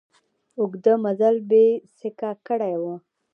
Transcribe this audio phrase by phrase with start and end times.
[0.59, 2.83] اوږده مزل بېسېکه کړی و.